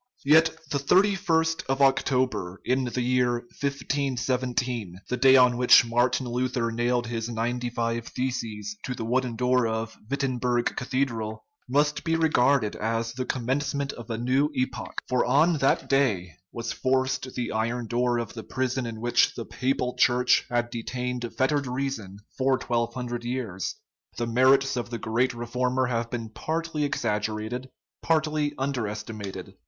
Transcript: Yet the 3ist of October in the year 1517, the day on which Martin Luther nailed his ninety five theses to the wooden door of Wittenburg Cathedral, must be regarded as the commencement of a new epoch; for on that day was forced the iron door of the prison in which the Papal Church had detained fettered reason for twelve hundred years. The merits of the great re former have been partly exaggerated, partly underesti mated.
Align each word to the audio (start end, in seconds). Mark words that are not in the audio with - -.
Yet 0.25 0.49
the 0.71 0.79
3ist 0.79 1.63
of 1.67 1.79
October 1.79 2.59
in 2.65 2.85
the 2.85 3.03
year 3.03 3.33
1517, 3.61 4.95
the 5.09 5.15
day 5.17 5.35
on 5.35 5.57
which 5.57 5.85
Martin 5.85 6.25
Luther 6.25 6.71
nailed 6.71 7.05
his 7.05 7.29
ninety 7.29 7.69
five 7.69 8.07
theses 8.07 8.75
to 8.83 8.95
the 8.95 9.05
wooden 9.05 9.35
door 9.35 9.67
of 9.67 9.95
Wittenburg 10.09 10.73
Cathedral, 10.75 11.45
must 11.69 12.03
be 12.03 12.15
regarded 12.15 12.75
as 12.77 13.13
the 13.13 13.25
commencement 13.27 13.93
of 13.93 14.09
a 14.09 14.17
new 14.17 14.49
epoch; 14.55 15.03
for 15.07 15.23
on 15.23 15.59
that 15.59 15.87
day 15.87 16.33
was 16.51 16.71
forced 16.73 17.35
the 17.35 17.51
iron 17.51 17.85
door 17.85 18.17
of 18.17 18.33
the 18.33 18.41
prison 18.41 18.87
in 18.87 19.01
which 19.01 19.35
the 19.35 19.45
Papal 19.45 19.95
Church 19.99 20.45
had 20.49 20.71
detained 20.71 21.31
fettered 21.37 21.67
reason 21.67 22.17
for 22.39 22.57
twelve 22.57 22.95
hundred 22.95 23.23
years. 23.23 23.75
The 24.17 24.25
merits 24.25 24.75
of 24.75 24.89
the 24.89 24.97
great 24.97 25.35
re 25.35 25.45
former 25.45 25.85
have 25.85 26.09
been 26.09 26.29
partly 26.29 26.85
exaggerated, 26.85 27.69
partly 28.01 28.55
underesti 28.57 29.15
mated. 29.15 29.53